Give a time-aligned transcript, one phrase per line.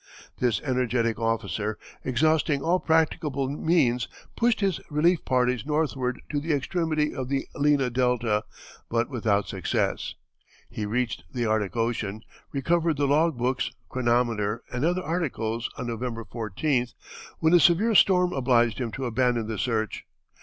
[0.39, 7.13] This energetic officer, exhausting all practicable means, pushed his relief parties northward to the extremity
[7.13, 8.43] of the Lena Delta,
[8.89, 10.15] but without success.
[10.71, 16.25] He reached the Arctic Ocean, recovered the log books, chronometer, and other articles on November
[16.25, 16.95] 14th,
[17.37, 20.07] when a severe storm obliged him to abandon the search.